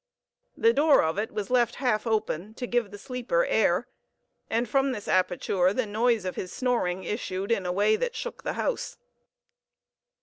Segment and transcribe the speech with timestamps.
[0.57, 3.87] The door of it was left half open to give the sleeper air,
[4.49, 8.41] and from this aperture the noise of his snoring issued in a way that shook
[8.41, 8.97] the house.